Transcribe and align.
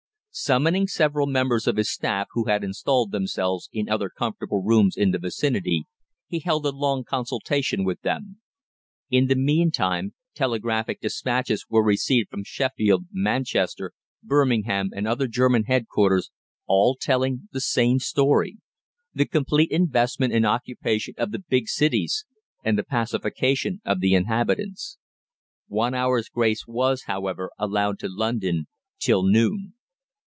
Summoning 0.33 0.87
several 0.87 1.27
members 1.27 1.67
of 1.67 1.75
his 1.75 1.91
staff 1.91 2.27
who 2.31 2.45
had 2.45 2.63
installed 2.63 3.11
themselves 3.11 3.67
in 3.73 3.89
other 3.89 4.09
comfortable 4.09 4.63
rooms 4.63 4.95
in 4.95 5.11
the 5.11 5.19
vicinity, 5.19 5.87
he 6.25 6.39
held 6.39 6.65
a 6.65 6.69
long 6.71 7.03
consultation 7.03 7.83
with 7.83 7.99
them. 7.99 8.39
In 9.09 9.27
the 9.27 9.35
meantime 9.35 10.13
telegraphic 10.33 11.01
despatches 11.01 11.65
were 11.69 11.83
received 11.83 12.29
from 12.29 12.45
Sheffield, 12.45 13.07
Manchester, 13.11 13.91
Birmingham, 14.23 14.91
and 14.95 15.05
other 15.05 15.27
German 15.27 15.65
headquarters, 15.65 16.31
all 16.65 16.95
telling 16.95 17.49
the 17.51 17.59
same 17.59 17.99
story 17.99 18.57
the 19.13 19.25
complete 19.25 19.69
investment 19.69 20.31
and 20.31 20.45
occupation 20.45 21.13
of 21.17 21.31
the 21.31 21.39
big 21.45 21.67
cities 21.67 22.25
and 22.63 22.77
the 22.79 22.83
pacification 22.85 23.81
of 23.83 23.99
the 23.99 24.13
inhabitants. 24.13 24.97
One 25.67 25.93
hour's 25.93 26.29
grace 26.29 26.65
was, 26.65 27.03
however, 27.03 27.51
allowed 27.59 27.99
to 27.99 28.07
London 28.07 28.67
till 28.97 29.23
noon. 29.23 29.73